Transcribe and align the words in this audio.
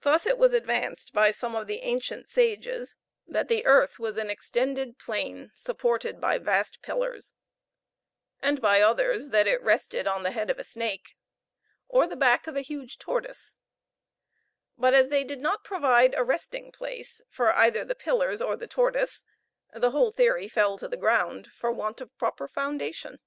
Thus 0.00 0.26
it 0.26 0.36
was 0.36 0.52
advanced 0.52 1.12
by 1.12 1.30
some 1.30 1.54
of 1.54 1.68
the 1.68 1.78
ancient 1.82 2.28
sages 2.28 2.96
that 3.24 3.46
the 3.46 3.64
earth 3.66 4.00
was 4.00 4.16
an 4.16 4.30
extended 4.30 4.98
plain, 4.98 5.52
supported 5.54 6.20
by 6.20 6.38
vast 6.38 6.82
pillars; 6.82 7.34
and 8.42 8.60
by 8.60 8.80
others 8.80 9.28
that 9.28 9.46
it 9.46 9.62
rested 9.62 10.08
on 10.08 10.24
the 10.24 10.32
head 10.32 10.50
of 10.50 10.58
a 10.58 10.64
snake, 10.64 11.14
or 11.86 12.04
the 12.08 12.16
back 12.16 12.48
of 12.48 12.56
a 12.56 12.62
huge 12.62 12.98
tortoise; 12.98 13.54
but 14.76 14.92
as 14.92 15.08
they 15.08 15.22
did 15.22 15.38
not 15.38 15.62
provide 15.62 16.16
a 16.16 16.24
resting 16.24 16.72
place 16.72 17.22
for 17.30 17.52
either 17.54 17.84
the 17.84 17.94
pillars 17.94 18.42
or 18.42 18.56
the 18.56 18.66
tortoise, 18.66 19.24
the 19.72 19.92
whole 19.92 20.10
theory 20.10 20.48
fell 20.48 20.76
to 20.78 20.88
the 20.88 20.96
ground 20.96 21.48
for 21.52 21.70
want 21.70 22.00
of 22.00 22.18
proper 22.18 22.48
foundation. 22.48 23.20